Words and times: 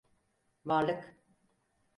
Varlık. 0.65 1.15